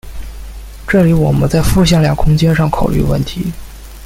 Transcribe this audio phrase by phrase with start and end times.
[0.87, 3.51] 这里我们在复向量空间上考虑问题。